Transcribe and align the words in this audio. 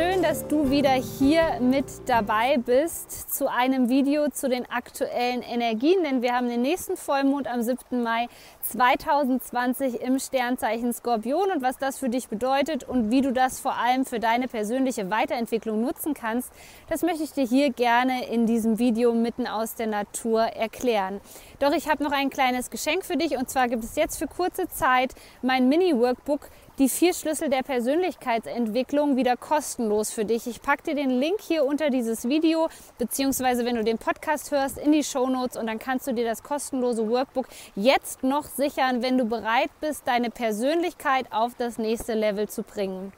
Schön, 0.00 0.22
dass 0.22 0.46
du 0.48 0.70
wieder 0.70 0.92
hier 0.92 1.60
mit 1.60 1.84
dabei 2.06 2.56
bist 2.56 3.34
zu 3.34 3.50
einem 3.50 3.90
Video 3.90 4.30
zu 4.30 4.48
den 4.48 4.64
aktuellen 4.70 5.42
Energien, 5.42 6.02
denn 6.04 6.22
wir 6.22 6.32
haben 6.34 6.48
den 6.48 6.62
nächsten 6.62 6.96
Vollmond 6.96 7.46
am 7.46 7.60
7. 7.60 8.02
Mai 8.02 8.28
2020 8.62 10.00
im 10.00 10.18
Sternzeichen 10.18 10.94
Skorpion 10.94 11.50
und 11.54 11.60
was 11.60 11.76
das 11.76 11.98
für 11.98 12.08
dich 12.08 12.28
bedeutet 12.28 12.82
und 12.82 13.10
wie 13.10 13.20
du 13.20 13.30
das 13.30 13.60
vor 13.60 13.74
allem 13.74 14.06
für 14.06 14.20
deine 14.20 14.48
persönliche 14.48 15.10
Weiterentwicklung 15.10 15.82
nutzen 15.82 16.14
kannst, 16.14 16.50
das 16.88 17.02
möchte 17.02 17.22
ich 17.22 17.32
dir 17.32 17.44
hier 17.44 17.70
gerne 17.70 18.26
in 18.26 18.46
diesem 18.46 18.78
Video 18.78 19.12
mitten 19.12 19.46
aus 19.46 19.74
der 19.74 19.88
Natur 19.88 20.44
erklären. 20.44 21.20
Doch 21.58 21.72
ich 21.74 21.90
habe 21.90 22.02
noch 22.02 22.12
ein 22.12 22.30
kleines 22.30 22.70
Geschenk 22.70 23.04
für 23.04 23.18
dich 23.18 23.36
und 23.36 23.50
zwar 23.50 23.68
gibt 23.68 23.84
es 23.84 23.96
jetzt 23.96 24.18
für 24.18 24.28
kurze 24.28 24.66
Zeit 24.68 25.14
mein 25.42 25.68
Mini-Workbook 25.68 26.48
die 26.78 26.88
vier 26.88 27.12
Schlüssel 27.12 27.50
der 27.50 27.62
Persönlichkeitsentwicklung 27.62 29.16
wieder 29.16 29.36
kostenlos 29.36 29.89
für 30.10 30.24
dich. 30.24 30.46
Ich 30.46 30.62
packe 30.62 30.84
dir 30.84 30.94
den 30.94 31.10
Link 31.10 31.40
hier 31.40 31.64
unter 31.64 31.90
dieses 31.90 32.28
Video, 32.28 32.68
beziehungsweise 32.98 33.64
wenn 33.64 33.74
du 33.74 33.82
den 33.82 33.98
Podcast 33.98 34.52
hörst, 34.52 34.78
in 34.78 34.92
die 34.92 35.02
Show 35.02 35.26
Notes 35.28 35.56
und 35.56 35.66
dann 35.66 35.80
kannst 35.80 36.06
du 36.06 36.12
dir 36.12 36.24
das 36.24 36.42
kostenlose 36.42 37.08
Workbook 37.10 37.46
jetzt 37.74 38.22
noch 38.22 38.44
sichern, 38.44 39.02
wenn 39.02 39.18
du 39.18 39.24
bereit 39.24 39.70
bist, 39.80 40.06
deine 40.06 40.30
Persönlichkeit 40.30 41.26
auf 41.32 41.52
das 41.58 41.76
nächste 41.76 42.14
Level 42.14 42.48
zu 42.48 42.62
bringen. 42.62 43.12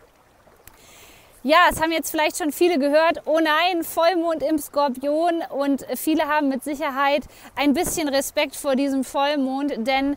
Ja, 1.44 1.58
es 1.70 1.82
haben 1.82 1.90
jetzt 1.90 2.10
vielleicht 2.10 2.38
schon 2.38 2.52
viele 2.52 2.78
gehört, 2.78 3.22
oh 3.26 3.40
nein, 3.40 3.82
Vollmond 3.82 4.42
im 4.42 4.58
Skorpion 4.58 5.42
und 5.50 5.84
viele 5.96 6.28
haben 6.28 6.48
mit 6.48 6.62
Sicherheit 6.62 7.24
ein 7.56 7.74
bisschen 7.74 8.08
Respekt 8.08 8.54
vor 8.54 8.76
diesem 8.76 9.02
Vollmond, 9.02 9.86
denn 9.86 10.16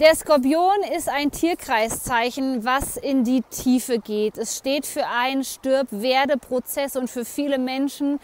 der 0.00 0.14
Skorpion 0.14 0.82
ist 0.96 1.08
ein 1.08 1.32
Tierkreiszeichen, 1.32 2.64
was 2.64 2.96
in 2.96 3.24
die 3.24 3.42
Tiefe 3.42 3.98
geht. 3.98 4.38
Es 4.38 4.56
steht 4.56 4.86
für 4.86 5.06
einen 5.06 5.42
Stirb-Werde-Prozess 5.42 6.96
und 6.96 7.10
für 7.10 7.24
viele 7.24 7.58
Menschen 7.58 8.20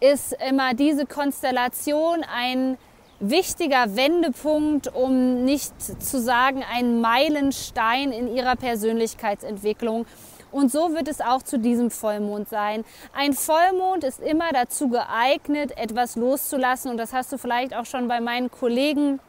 ist 0.00 0.34
immer 0.48 0.72
diese 0.72 1.04
Konstellation 1.04 2.24
ein 2.24 2.78
wichtiger 3.20 3.96
Wendepunkt, 3.96 4.94
um 4.94 5.44
nicht 5.44 5.74
zu 6.02 6.18
sagen 6.18 6.64
ein 6.72 7.02
Meilenstein 7.02 8.12
in 8.12 8.34
ihrer 8.34 8.56
Persönlichkeitsentwicklung. 8.56 10.06
Und 10.50 10.72
so 10.72 10.94
wird 10.94 11.06
es 11.06 11.20
auch 11.20 11.42
zu 11.42 11.58
diesem 11.58 11.90
Vollmond 11.90 12.48
sein. 12.48 12.82
Ein 13.12 13.34
Vollmond 13.34 14.04
ist 14.04 14.20
immer 14.20 14.52
dazu 14.52 14.88
geeignet, 14.88 15.76
etwas 15.76 16.16
loszulassen. 16.16 16.90
Und 16.90 16.96
das 16.96 17.12
hast 17.12 17.30
du 17.30 17.36
vielleicht 17.36 17.76
auch 17.76 17.84
schon 17.84 18.08
bei 18.08 18.20
meinen 18.22 18.50
Kollegen 18.50 19.20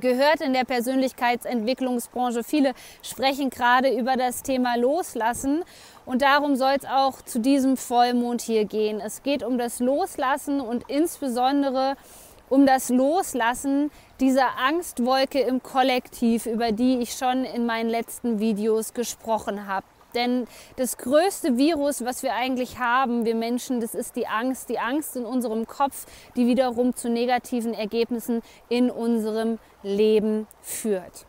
gehört 0.00 0.40
in 0.40 0.52
der 0.52 0.64
Persönlichkeitsentwicklungsbranche. 0.64 2.44
Viele 2.44 2.72
sprechen 3.02 3.50
gerade 3.50 3.88
über 3.88 4.16
das 4.16 4.42
Thema 4.42 4.76
Loslassen 4.76 5.64
und 6.04 6.22
darum 6.22 6.56
soll 6.56 6.74
es 6.78 6.84
auch 6.84 7.22
zu 7.22 7.40
diesem 7.40 7.76
Vollmond 7.76 8.42
hier 8.42 8.64
gehen. 8.64 9.00
Es 9.00 9.22
geht 9.22 9.42
um 9.42 9.58
das 9.58 9.80
Loslassen 9.80 10.60
und 10.60 10.84
insbesondere 10.88 11.96
um 12.48 12.66
das 12.66 12.90
Loslassen 12.90 13.90
dieser 14.20 14.58
Angstwolke 14.58 15.40
im 15.40 15.62
Kollektiv, 15.62 16.46
über 16.46 16.72
die 16.72 16.98
ich 16.98 17.12
schon 17.14 17.44
in 17.44 17.66
meinen 17.66 17.90
letzten 17.90 18.38
Videos 18.38 18.94
gesprochen 18.94 19.66
habe. 19.66 19.86
Denn 20.16 20.48
das 20.74 20.96
größte 20.96 21.56
Virus, 21.56 22.04
was 22.04 22.24
wir 22.24 22.34
eigentlich 22.34 22.78
haben, 22.78 23.24
wir 23.24 23.36
Menschen, 23.36 23.80
das 23.80 23.94
ist 23.94 24.16
die 24.16 24.26
Angst. 24.26 24.68
Die 24.68 24.80
Angst 24.80 25.14
in 25.14 25.24
unserem 25.24 25.66
Kopf, 25.66 26.06
die 26.34 26.48
wiederum 26.48 26.96
zu 26.96 27.08
negativen 27.08 27.74
Ergebnissen 27.74 28.42
in 28.68 28.90
unserem 28.90 29.58
Leben 29.84 30.48
führt. 30.60 31.26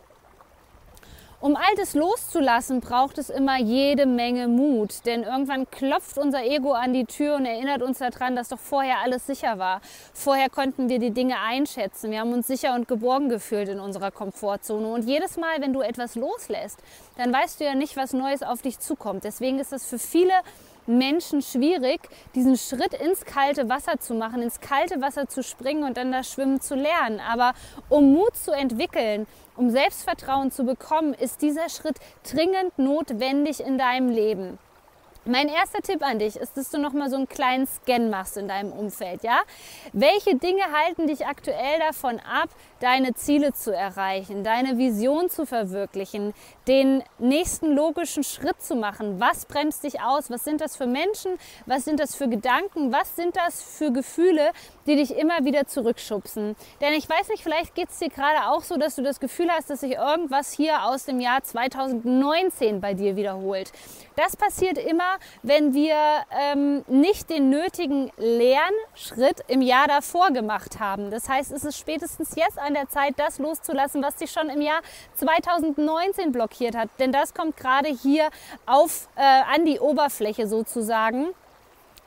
Um 1.39 1.55
Altes 1.55 1.93
loszulassen, 1.93 2.81
braucht 2.81 3.19
es 3.19 3.29
immer 3.29 3.59
jede 3.59 4.07
Menge 4.07 4.47
Mut, 4.47 5.05
denn 5.05 5.21
irgendwann 5.21 5.69
klopft 5.69 6.17
unser 6.17 6.43
Ego 6.43 6.71
an 6.71 6.93
die 6.93 7.05
Tür 7.05 7.35
und 7.35 7.45
erinnert 7.45 7.83
uns 7.83 7.99
daran, 7.99 8.35
dass 8.35 8.49
doch 8.49 8.57
vorher 8.57 9.01
alles 9.03 9.27
sicher 9.27 9.59
war. 9.59 9.81
Vorher 10.15 10.49
konnten 10.49 10.89
wir 10.89 10.97
die 10.97 11.11
Dinge 11.11 11.35
einschätzen, 11.39 12.09
wir 12.09 12.21
haben 12.21 12.33
uns 12.33 12.47
sicher 12.47 12.73
und 12.73 12.87
geborgen 12.87 13.29
gefühlt 13.29 13.69
in 13.69 13.79
unserer 13.79 14.09
Komfortzone 14.09 14.87
und 14.87 15.03
jedes 15.03 15.37
Mal, 15.37 15.61
wenn 15.61 15.73
du 15.73 15.81
etwas 15.81 16.15
loslässt, 16.15 16.79
dann 17.17 17.31
weißt 17.31 17.59
du 17.59 17.65
ja 17.65 17.75
nicht, 17.75 17.97
was 17.97 18.13
Neues 18.13 18.41
auf 18.41 18.63
dich 18.63 18.79
zukommt. 18.79 19.23
Deswegen 19.23 19.59
ist 19.59 19.73
es 19.73 19.85
für 19.85 19.99
viele 19.99 20.33
Menschen 20.87 21.41
schwierig, 21.41 21.99
diesen 22.33 22.57
Schritt 22.57 22.93
ins 22.93 23.25
kalte 23.25 23.69
Wasser 23.69 23.99
zu 23.99 24.13
machen, 24.13 24.41
ins 24.41 24.59
kalte 24.59 25.01
Wasser 25.01 25.27
zu 25.27 25.43
springen 25.43 25.83
und 25.83 25.97
dann 25.97 26.11
das 26.11 26.31
Schwimmen 26.31 26.61
zu 26.61 26.75
lernen. 26.75 27.19
Aber 27.19 27.53
um 27.89 28.13
Mut 28.13 28.35
zu 28.35 28.51
entwickeln, 28.51 29.27
um 29.55 29.69
Selbstvertrauen 29.69 30.51
zu 30.51 30.63
bekommen, 30.63 31.13
ist 31.13 31.41
dieser 31.41 31.69
Schritt 31.69 31.97
dringend 32.23 32.77
notwendig 32.77 33.59
in 33.59 33.77
deinem 33.77 34.09
Leben. 34.09 34.59
Mein 35.27 35.49
erster 35.49 35.81
Tipp 35.81 36.03
an 36.03 36.19
dich 36.19 36.37
ist, 36.37 36.55
dass 36.55 36.69
du 36.69 36.77
noch 36.77 36.93
mal 36.93 37.09
so 37.09 37.17
einen 37.17 37.27
kleinen 37.27 37.67
Scan 37.67 38.09
machst 38.09 38.37
in 38.37 38.47
deinem 38.47 38.71
Umfeld, 38.71 39.23
ja? 39.23 39.41
Welche 39.91 40.35
Dinge 40.35 40.61
halten 40.71 41.05
dich 41.05 41.25
aktuell 41.25 41.79
davon 41.79 42.21
ab, 42.21 42.49
deine 42.79 43.13
Ziele 43.13 43.51
zu 43.51 43.75
erreichen, 43.75 44.45
deine 44.45 44.77
Vision 44.77 45.29
zu 45.29 45.45
verwirklichen, 45.45 46.33
den 46.69 47.03
nächsten 47.17 47.73
logischen 47.73 48.23
Schritt 48.23 48.61
zu 48.61 48.75
machen? 48.75 49.19
Was 49.19 49.45
bremst 49.45 49.83
dich 49.83 49.99
aus? 49.99 50.29
Was 50.29 50.45
sind 50.45 50.61
das 50.61 50.77
für 50.77 50.87
Menschen? 50.87 51.37
Was 51.65 51.83
sind 51.83 51.99
das 51.99 52.15
für 52.15 52.29
Gedanken? 52.29 52.93
Was 52.93 53.17
sind 53.17 53.35
das 53.35 53.61
für 53.61 53.91
Gefühle, 53.91 54.53
die 54.87 54.95
dich 54.95 55.15
immer 55.15 55.45
wieder 55.45 55.67
zurückschubsen? 55.67 56.55
Denn 56.81 56.93
ich 56.93 57.07
weiß 57.07 57.29
nicht, 57.29 57.43
vielleicht 57.43 57.75
geht 57.75 57.89
es 57.89 57.99
dir 57.99 58.09
gerade 58.09 58.49
auch 58.49 58.63
so, 58.63 58.77
dass 58.77 58.95
du 58.95 59.03
das 59.03 59.19
Gefühl 59.19 59.49
hast, 59.51 59.69
dass 59.69 59.81
sich 59.81 59.93
irgendwas 59.93 60.51
hier 60.51 60.83
aus 60.85 61.05
dem 61.05 61.19
Jahr 61.19 61.43
2019 61.43 62.81
bei 62.81 62.93
dir 62.93 63.15
wiederholt. 63.15 63.71
Das 64.15 64.35
passiert 64.35 64.77
immer, 64.77 65.17
wenn 65.43 65.73
wir 65.73 65.95
ähm, 66.31 66.83
nicht 66.87 67.29
den 67.29 67.49
nötigen 67.49 68.11
Lernschritt 68.17 69.43
im 69.47 69.61
Jahr 69.61 69.87
davor 69.87 70.31
gemacht 70.31 70.79
haben. 70.79 71.11
Das 71.11 71.29
heißt, 71.29 71.51
es 71.51 71.63
ist 71.63 71.77
spätestens 71.77 72.35
jetzt 72.35 72.57
an 72.57 72.73
der 72.73 72.89
Zeit, 72.89 73.13
das 73.17 73.37
loszulassen, 73.37 74.01
was 74.01 74.15
dich 74.15 74.31
schon 74.31 74.49
im 74.49 74.61
Jahr 74.61 74.81
2019 75.15 76.31
blockiert 76.31 76.75
hat. 76.75 76.89
Denn 76.99 77.11
das 77.11 77.33
kommt 77.33 77.57
gerade 77.57 77.89
hier 77.89 78.29
auf, 78.65 79.07
äh, 79.15 79.21
an 79.21 79.65
die 79.65 79.79
Oberfläche 79.79 80.47
sozusagen. 80.47 81.27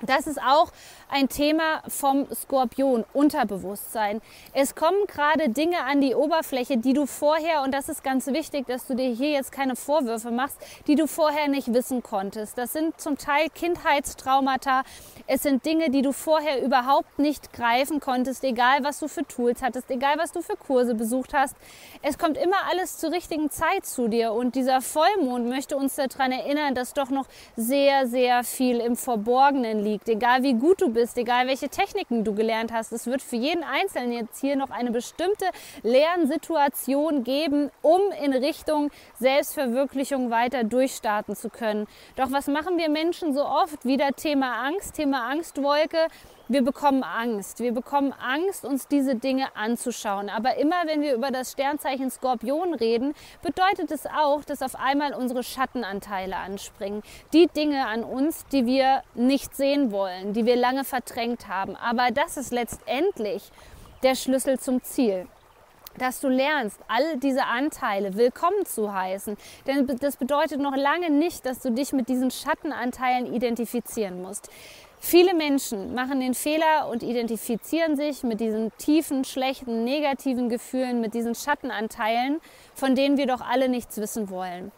Das 0.02 0.26
ist 0.26 0.40
auch 0.40 0.72
ein 1.10 1.28
Thema 1.28 1.82
vom 1.86 2.26
Skorpion, 2.34 3.04
Unterbewusstsein. 3.12 4.22
Es 4.54 4.74
kommen 4.74 5.06
gerade 5.06 5.50
Dinge 5.50 5.84
an 5.84 6.00
die 6.00 6.14
Oberfläche, 6.14 6.78
die 6.78 6.94
du 6.94 7.04
vorher, 7.04 7.62
und 7.62 7.74
das 7.74 7.90
ist 7.90 8.02
ganz 8.02 8.26
wichtig, 8.28 8.66
dass 8.66 8.86
du 8.86 8.94
dir 8.94 9.10
hier 9.10 9.30
jetzt 9.30 9.52
keine 9.52 9.76
Vorwürfe 9.76 10.30
machst, 10.30 10.56
die 10.86 10.94
du 10.94 11.06
vorher 11.06 11.48
nicht 11.48 11.74
wissen 11.74 12.02
konntest. 12.02 12.56
Das 12.56 12.72
sind 12.72 12.98
zum 12.98 13.18
Teil 13.18 13.48
Kindheitstraumata. 13.50 14.84
Es 15.26 15.42
sind 15.42 15.66
Dinge, 15.66 15.90
die 15.90 16.00
du 16.00 16.12
vorher 16.12 16.62
überhaupt 16.64 17.18
nicht 17.18 17.52
greifen 17.52 18.00
konntest, 18.00 18.42
egal 18.44 18.82
was 18.82 19.00
du 19.00 19.08
für 19.08 19.26
Tools 19.26 19.62
hattest, 19.62 19.90
egal 19.90 20.16
was 20.16 20.32
du 20.32 20.40
für 20.40 20.56
Kurse 20.56 20.94
besucht 20.94 21.34
hast. 21.34 21.56
Es 22.00 22.16
kommt 22.16 22.38
immer 22.38 22.56
alles 22.70 22.96
zur 22.96 23.12
richtigen 23.12 23.50
Zeit 23.50 23.84
zu 23.84 24.08
dir 24.08 24.32
und 24.32 24.54
dieser 24.54 24.80
Vollmond 24.80 25.48
möchte 25.48 25.76
uns 25.76 25.96
daran 25.96 26.32
erinnern, 26.32 26.74
dass 26.74 26.94
doch 26.94 27.10
noch 27.10 27.26
sehr, 27.56 28.06
sehr 28.06 28.44
viel 28.44 28.78
im 28.78 28.96
Verborgenen 28.96 29.80
liegt. 29.80 29.89
Egal 30.06 30.42
wie 30.42 30.54
gut 30.54 30.80
du 30.80 30.88
bist, 30.88 31.00
bist, 31.00 31.16
egal 31.16 31.46
welche 31.46 31.70
Techniken 31.70 32.24
du 32.24 32.34
gelernt 32.34 32.72
hast, 32.72 32.92
es 32.92 33.06
wird 33.06 33.22
für 33.22 33.36
jeden 33.36 33.64
Einzelnen 33.64 34.12
jetzt 34.12 34.38
hier 34.38 34.54
noch 34.54 34.68
eine 34.68 34.90
bestimmte 34.90 35.46
Lernsituation 35.82 37.24
geben, 37.24 37.70
um 37.80 38.00
in 38.22 38.34
Richtung 38.34 38.90
Selbstverwirklichung 39.18 40.30
weiter 40.30 40.62
durchstarten 40.62 41.34
zu 41.34 41.48
können. 41.48 41.86
Doch 42.16 42.30
was 42.30 42.48
machen 42.48 42.76
wir 42.76 42.90
Menschen 42.90 43.32
so 43.32 43.46
oft? 43.46 43.82
Wieder 43.86 44.12
Thema 44.12 44.62
Angst, 44.66 44.94
Thema 44.94 45.26
Angstwolke 45.30 46.08
wir 46.50 46.62
bekommen 46.64 47.04
Angst. 47.04 47.60
Wir 47.60 47.72
bekommen 47.72 48.12
Angst, 48.12 48.64
uns 48.64 48.88
diese 48.88 49.14
Dinge 49.14 49.54
anzuschauen. 49.54 50.28
Aber 50.28 50.56
immer 50.56 50.82
wenn 50.84 51.00
wir 51.00 51.14
über 51.14 51.30
das 51.30 51.52
Sternzeichen 51.52 52.10
Skorpion 52.10 52.74
reden, 52.74 53.14
bedeutet 53.40 53.92
es 53.92 54.04
auch, 54.06 54.44
dass 54.44 54.60
auf 54.60 54.74
einmal 54.74 55.14
unsere 55.14 55.44
Schattenanteile 55.44 56.36
anspringen. 56.36 57.02
Die 57.32 57.46
Dinge 57.46 57.86
an 57.86 58.02
uns, 58.02 58.44
die 58.46 58.66
wir 58.66 59.04
nicht 59.14 59.54
sehen 59.54 59.92
wollen, 59.92 60.32
die 60.32 60.44
wir 60.44 60.56
lange 60.56 60.82
verdrängt 60.82 61.46
haben. 61.46 61.76
Aber 61.76 62.10
das 62.10 62.36
ist 62.36 62.50
letztendlich 62.50 63.52
der 64.02 64.16
Schlüssel 64.16 64.58
zum 64.58 64.82
Ziel 64.82 65.28
dass 65.98 66.20
du 66.20 66.28
lernst, 66.28 66.78
all 66.86 67.18
diese 67.18 67.44
Anteile 67.44 68.16
willkommen 68.16 68.64
zu 68.64 68.94
heißen. 68.94 69.36
Denn 69.66 69.86
das 70.00 70.16
bedeutet 70.16 70.60
noch 70.60 70.76
lange 70.76 71.10
nicht, 71.10 71.44
dass 71.44 71.58
du 71.60 71.70
dich 71.70 71.92
mit 71.92 72.08
diesen 72.08 72.30
Schattenanteilen 72.30 73.34
identifizieren 73.34 74.22
musst. 74.22 74.48
Viele 75.02 75.34
Menschen 75.34 75.94
machen 75.94 76.20
den 76.20 76.34
Fehler 76.34 76.88
und 76.90 77.02
identifizieren 77.02 77.96
sich 77.96 78.22
mit 78.22 78.38
diesen 78.38 78.70
tiefen, 78.76 79.24
schlechten, 79.24 79.82
negativen 79.82 80.50
Gefühlen, 80.50 81.00
mit 81.00 81.14
diesen 81.14 81.34
Schattenanteilen, 81.34 82.38
von 82.74 82.94
denen 82.94 83.16
wir 83.16 83.26
doch 83.26 83.40
alle 83.40 83.70
nichts 83.70 83.96
wissen 83.96 84.28
wollen. 84.28 84.70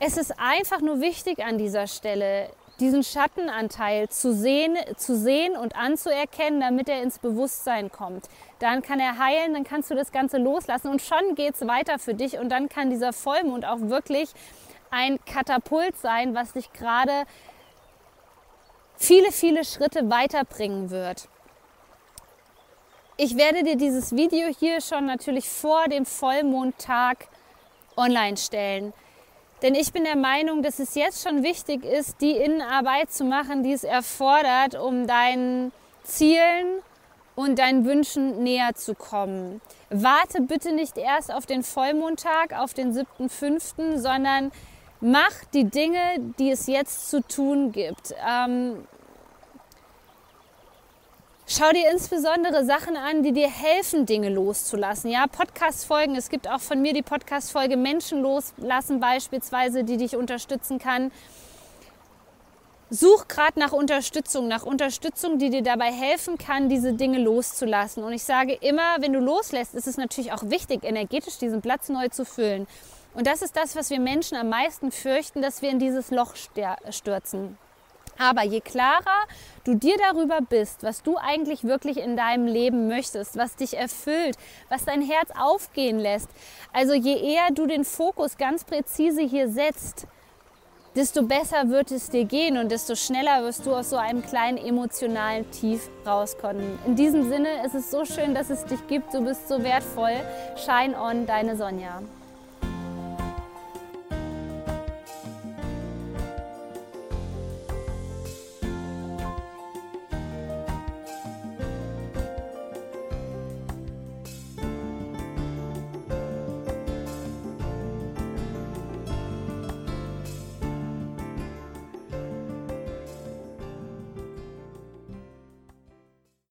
Es 0.00 0.18
ist 0.18 0.38
einfach 0.38 0.82
nur 0.82 1.00
wichtig 1.00 1.42
an 1.42 1.56
dieser 1.56 1.86
Stelle, 1.86 2.50
diesen 2.78 3.02
Schattenanteil 3.02 4.10
zu 4.10 4.34
sehen, 4.34 4.76
zu 4.96 5.16
sehen 5.16 5.56
und 5.56 5.76
anzuerkennen, 5.76 6.60
damit 6.60 6.90
er 6.90 7.02
ins 7.02 7.18
Bewusstsein 7.18 7.90
kommt. 7.90 8.26
Dann 8.58 8.82
kann 8.82 9.00
er 9.00 9.18
heilen, 9.18 9.54
dann 9.54 9.64
kannst 9.64 9.90
du 9.90 9.94
das 9.94 10.12
Ganze 10.12 10.36
loslassen 10.36 10.88
und 10.88 11.00
schon 11.00 11.36
geht 11.36 11.54
es 11.54 11.66
weiter 11.66 11.98
für 11.98 12.12
dich 12.12 12.38
und 12.38 12.50
dann 12.50 12.68
kann 12.68 12.90
dieser 12.90 13.14
Vollmond 13.14 13.64
auch 13.64 13.80
wirklich 13.80 14.30
ein 14.90 15.18
Katapult 15.24 15.96
sein, 15.96 16.34
was 16.34 16.52
dich 16.52 16.72
gerade 16.72 17.24
viele, 18.96 19.32
viele 19.32 19.64
Schritte 19.64 20.10
weiterbringen 20.10 20.90
wird. 20.90 21.28
Ich 23.16 23.36
werde 23.36 23.62
dir 23.62 23.76
dieses 23.76 24.16
Video 24.16 24.48
hier 24.48 24.80
schon 24.80 25.06
natürlich 25.06 25.48
vor 25.48 25.84
dem 25.88 26.04
Vollmondtag 26.04 27.28
online 27.96 28.36
stellen. 28.36 28.92
Denn 29.62 29.74
ich 29.74 29.92
bin 29.92 30.04
der 30.04 30.16
Meinung, 30.16 30.62
dass 30.62 30.78
es 30.78 30.94
jetzt 30.94 31.26
schon 31.26 31.42
wichtig 31.42 31.84
ist, 31.84 32.20
die 32.20 32.32
Innenarbeit 32.32 33.12
zu 33.12 33.24
machen, 33.24 33.62
die 33.62 33.72
es 33.72 33.84
erfordert, 33.84 34.74
um 34.74 35.06
deinen 35.06 35.72
Zielen 36.02 36.82
und 37.34 37.58
deinen 37.58 37.84
Wünschen 37.84 38.42
näher 38.42 38.74
zu 38.74 38.94
kommen. 38.94 39.60
Warte 39.90 40.42
bitte 40.42 40.72
nicht 40.72 40.98
erst 40.98 41.32
auf 41.32 41.46
den 41.46 41.62
Vollmondtag, 41.62 42.52
auf 42.52 42.74
den 42.74 42.92
7.5., 42.92 43.98
sondern 43.98 44.52
mach 45.00 45.44
die 45.52 45.64
Dinge, 45.64 46.00
die 46.38 46.50
es 46.50 46.66
jetzt 46.66 47.10
zu 47.10 47.22
tun 47.22 47.72
gibt. 47.72 48.14
Ähm, 48.26 48.86
Schau 51.46 51.70
dir 51.72 51.90
insbesondere 51.90 52.64
Sachen 52.64 52.96
an, 52.96 53.22
die 53.22 53.32
dir 53.32 53.50
helfen, 53.50 54.06
Dinge 54.06 54.30
loszulassen. 54.30 55.10
Ja, 55.10 55.26
Podcast-Folgen. 55.26 56.16
Es 56.16 56.30
gibt 56.30 56.48
auch 56.48 56.60
von 56.60 56.80
mir 56.80 56.94
die 56.94 57.02
Podcast-Folge 57.02 57.76
Menschen 57.76 58.22
loslassen 58.22 58.98
beispielsweise, 58.98 59.84
die 59.84 59.98
dich 59.98 60.16
unterstützen 60.16 60.78
kann. 60.78 61.12
Such 62.90 63.28
gerade 63.28 63.58
nach 63.58 63.72
Unterstützung, 63.72 64.46
nach 64.46 64.62
Unterstützung, 64.62 65.38
die 65.38 65.50
dir 65.50 65.62
dabei 65.62 65.90
helfen 65.90 66.38
kann, 66.38 66.68
diese 66.68 66.92
Dinge 66.92 67.18
loszulassen. 67.18 68.04
Und 68.04 68.12
ich 68.12 68.24
sage 68.24 68.52
immer, 68.52 68.96
wenn 69.00 69.12
du 69.12 69.20
loslässt, 69.20 69.74
ist 69.74 69.86
es 69.86 69.96
natürlich 69.96 70.32
auch 70.32 70.42
wichtig, 70.44 70.84
energetisch 70.84 71.38
diesen 71.38 71.62
Platz 71.62 71.88
neu 71.88 72.08
zu 72.08 72.24
füllen. 72.24 72.66
Und 73.14 73.26
das 73.26 73.42
ist 73.42 73.56
das, 73.56 73.74
was 73.74 73.90
wir 73.90 74.00
Menschen 74.00 74.36
am 74.36 74.48
meisten 74.48 74.90
fürchten, 74.90 75.40
dass 75.40 75.62
wir 75.62 75.70
in 75.70 75.78
dieses 75.78 76.10
Loch 76.10 76.34
stürzen. 76.90 77.56
Aber 78.18 78.44
je 78.44 78.60
klarer 78.60 79.26
du 79.64 79.74
dir 79.74 79.96
darüber 79.98 80.40
bist, 80.40 80.82
was 80.82 81.02
du 81.02 81.16
eigentlich 81.16 81.64
wirklich 81.64 81.96
in 81.96 82.16
deinem 82.16 82.46
Leben 82.46 82.86
möchtest, 82.86 83.36
was 83.36 83.56
dich 83.56 83.76
erfüllt, 83.76 84.36
was 84.68 84.84
dein 84.84 85.02
Herz 85.02 85.30
aufgehen 85.36 85.98
lässt, 85.98 86.28
also 86.72 86.92
je 86.92 87.16
eher 87.16 87.50
du 87.52 87.66
den 87.66 87.84
Fokus 87.84 88.36
ganz 88.36 88.64
präzise 88.64 89.22
hier 89.22 89.48
setzt, 89.48 90.06
desto 90.96 91.22
besser 91.24 91.68
wird 91.68 91.90
es 91.90 92.10
dir 92.10 92.24
gehen 92.24 92.56
und 92.56 92.70
desto 92.70 92.94
schneller 92.94 93.42
wirst 93.42 93.66
du 93.66 93.74
aus 93.74 93.90
so 93.90 93.96
einem 93.96 94.22
kleinen 94.22 94.58
emotionalen 94.58 95.50
Tief 95.50 95.88
rauskommen. 96.06 96.78
In 96.86 96.94
diesem 96.94 97.28
Sinne 97.28 97.64
ist 97.66 97.74
es 97.74 97.90
so 97.90 98.04
schön, 98.04 98.34
dass 98.34 98.50
es 98.50 98.64
dich 98.64 98.86
gibt. 98.86 99.12
Du 99.12 99.24
bist 99.24 99.48
so 99.48 99.62
wertvoll. 99.62 100.14
Shine 100.56 100.98
on, 100.98 101.26
deine 101.26 101.56
Sonja. 101.56 102.02